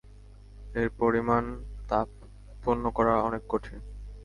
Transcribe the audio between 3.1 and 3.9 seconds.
অনেক কঠিন।